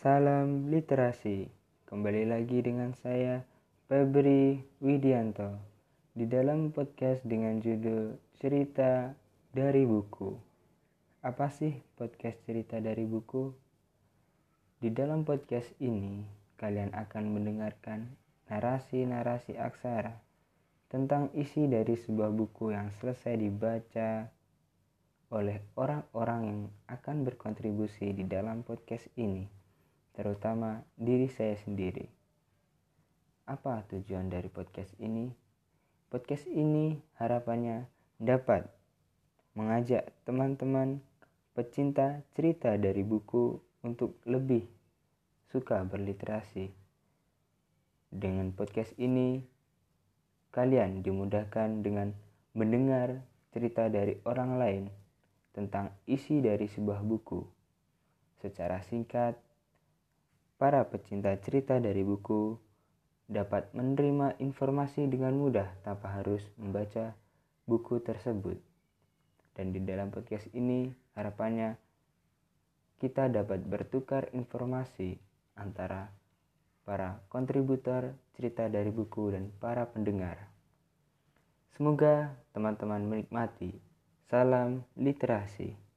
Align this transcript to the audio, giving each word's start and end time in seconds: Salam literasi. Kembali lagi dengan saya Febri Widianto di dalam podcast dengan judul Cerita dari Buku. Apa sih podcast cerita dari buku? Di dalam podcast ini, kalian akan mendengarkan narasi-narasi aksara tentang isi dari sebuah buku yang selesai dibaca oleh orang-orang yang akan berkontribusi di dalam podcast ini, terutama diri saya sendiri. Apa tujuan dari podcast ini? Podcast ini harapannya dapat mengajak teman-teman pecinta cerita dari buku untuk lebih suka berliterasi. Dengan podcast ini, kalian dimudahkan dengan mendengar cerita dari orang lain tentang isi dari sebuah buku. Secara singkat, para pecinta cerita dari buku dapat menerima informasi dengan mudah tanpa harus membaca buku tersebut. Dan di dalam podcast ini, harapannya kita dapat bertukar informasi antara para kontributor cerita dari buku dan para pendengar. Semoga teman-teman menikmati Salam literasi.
Salam 0.00 0.72
literasi. 0.72 1.44
Kembali 1.84 2.24
lagi 2.24 2.64
dengan 2.64 2.96
saya 2.96 3.44
Febri 3.84 4.56
Widianto 4.80 5.60
di 6.16 6.24
dalam 6.24 6.72
podcast 6.72 7.20
dengan 7.20 7.60
judul 7.60 8.16
Cerita 8.40 9.12
dari 9.52 9.84
Buku. 9.84 10.32
Apa 11.20 11.52
sih 11.52 11.76
podcast 12.00 12.40
cerita 12.48 12.80
dari 12.80 13.04
buku? 13.04 13.52
Di 14.80 14.88
dalam 14.88 15.20
podcast 15.28 15.68
ini, 15.84 16.24
kalian 16.56 16.96
akan 16.96 17.36
mendengarkan 17.36 18.08
narasi-narasi 18.48 19.60
aksara 19.60 20.16
tentang 20.88 21.28
isi 21.36 21.68
dari 21.68 22.00
sebuah 22.00 22.32
buku 22.32 22.72
yang 22.72 22.88
selesai 23.04 23.36
dibaca 23.36 24.32
oleh 25.28 25.60
orang-orang 25.76 26.40
yang 26.48 26.60
akan 26.88 27.20
berkontribusi 27.28 28.16
di 28.16 28.24
dalam 28.24 28.64
podcast 28.64 29.04
ini, 29.20 29.59
terutama 30.20 30.84
diri 31.00 31.32
saya 31.32 31.56
sendiri. 31.56 32.04
Apa 33.48 33.88
tujuan 33.88 34.28
dari 34.28 34.52
podcast 34.52 34.92
ini? 35.00 35.32
Podcast 36.12 36.44
ini 36.44 37.00
harapannya 37.16 37.88
dapat 38.20 38.68
mengajak 39.56 40.12
teman-teman 40.28 41.00
pecinta 41.56 42.20
cerita 42.36 42.76
dari 42.76 43.00
buku 43.00 43.64
untuk 43.80 44.20
lebih 44.28 44.68
suka 45.48 45.88
berliterasi. 45.88 46.68
Dengan 48.12 48.52
podcast 48.52 48.92
ini, 49.00 49.40
kalian 50.52 51.00
dimudahkan 51.00 51.80
dengan 51.80 52.12
mendengar 52.52 53.24
cerita 53.56 53.88
dari 53.88 54.20
orang 54.28 54.60
lain 54.60 54.84
tentang 55.56 55.96
isi 56.04 56.44
dari 56.44 56.68
sebuah 56.68 57.00
buku. 57.00 57.40
Secara 58.44 58.84
singkat, 58.84 59.48
para 60.60 60.84
pecinta 60.92 61.32
cerita 61.40 61.80
dari 61.80 62.04
buku 62.04 62.52
dapat 63.24 63.72
menerima 63.72 64.36
informasi 64.44 65.08
dengan 65.08 65.32
mudah 65.32 65.72
tanpa 65.80 66.20
harus 66.20 66.44
membaca 66.60 67.16
buku 67.64 68.04
tersebut. 68.04 68.60
Dan 69.56 69.72
di 69.72 69.80
dalam 69.80 70.12
podcast 70.12 70.52
ini, 70.52 70.92
harapannya 71.16 71.80
kita 73.00 73.32
dapat 73.32 73.64
bertukar 73.64 74.28
informasi 74.36 75.16
antara 75.56 76.12
para 76.84 77.24
kontributor 77.32 78.12
cerita 78.36 78.68
dari 78.68 78.92
buku 78.92 79.32
dan 79.32 79.48
para 79.56 79.88
pendengar. 79.88 80.52
Semoga 81.72 82.36
teman-teman 82.52 83.00
menikmati 83.08 83.80
Salam 84.30 84.86
literasi. 84.94 85.89